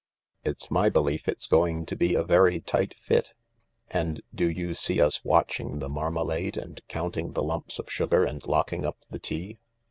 "It's 0.43 0.71
my 0.71 0.89
belief 0.89 1.27
it's 1.27 1.45
going 1.45 1.85
to 1.85 1.95
be 1.95 2.15
a 2.15 2.23
very 2.23 2.59
tight 2.59 2.95
fit. 2.97 3.35
And 3.91 4.23
do 4.33 4.49
you 4.49 4.73
see 4.73 4.99
us 4.99 5.23
watching 5.23 5.77
the 5.77 5.89
marmalade 5.89 6.57
and 6.57 6.81
counting 6.87 7.33
the 7.33 7.43
lumps 7.43 7.77
of 7.77 7.85
sugar 7.91 8.23
and 8.23 8.43
locking 8.47 8.83
up 8.83 8.97
the 9.11 9.19
tea 9.19 9.59